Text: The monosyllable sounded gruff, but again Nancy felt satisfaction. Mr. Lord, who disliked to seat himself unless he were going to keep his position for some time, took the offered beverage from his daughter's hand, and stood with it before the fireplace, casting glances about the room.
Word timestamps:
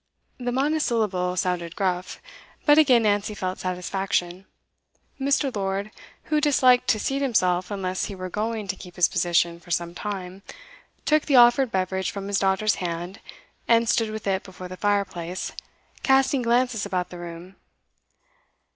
The 0.39 0.51
monosyllable 0.51 1.35
sounded 1.37 1.75
gruff, 1.75 2.19
but 2.65 2.79
again 2.79 3.03
Nancy 3.03 3.35
felt 3.35 3.59
satisfaction. 3.59 4.47
Mr. 5.19 5.55
Lord, 5.55 5.91
who 6.23 6.41
disliked 6.41 6.87
to 6.87 6.99
seat 6.99 7.21
himself 7.21 7.69
unless 7.69 8.05
he 8.05 8.15
were 8.15 8.27
going 8.27 8.67
to 8.69 8.75
keep 8.75 8.95
his 8.95 9.07
position 9.07 9.59
for 9.59 9.69
some 9.69 9.93
time, 9.93 10.41
took 11.05 11.27
the 11.27 11.35
offered 11.35 11.71
beverage 11.71 12.09
from 12.09 12.25
his 12.27 12.39
daughter's 12.39 12.77
hand, 12.81 13.19
and 13.67 13.87
stood 13.87 14.09
with 14.09 14.25
it 14.25 14.41
before 14.41 14.67
the 14.67 14.75
fireplace, 14.75 15.51
casting 16.01 16.41
glances 16.41 16.83
about 16.83 17.09
the 17.11 17.19
room. 17.19 17.55